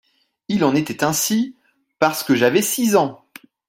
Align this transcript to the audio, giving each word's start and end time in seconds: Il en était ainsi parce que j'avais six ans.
Il 0.47 0.63
en 0.63 0.73
était 0.73 1.03
ainsi 1.03 1.55
parce 1.99 2.23
que 2.23 2.33
j'avais 2.33 2.63
six 2.63 2.95
ans. 2.95 3.23